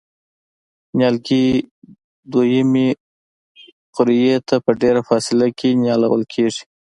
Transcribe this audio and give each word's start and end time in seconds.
نیالګي 0.97 1.45
دوه 2.31 2.43
یمې 2.55 2.87
قوریې 3.95 4.35
ته 4.47 4.55
په 4.65 4.71
ډېره 4.81 5.01
فاصله 5.09 5.47
کې 5.57 5.69
نیالول 5.83 6.23
کېږي. 6.33 6.63